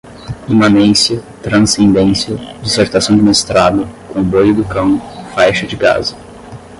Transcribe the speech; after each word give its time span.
imanência, 0.49 1.21
transcendência, 1.43 2.35
dissertação 2.63 3.15
de 3.15 3.21
mestrado, 3.21 3.87
comboio 4.11 4.55
do 4.55 4.65
cão, 4.65 4.99
faixa 5.35 5.67
de 5.67 5.75
gaza 5.75 6.15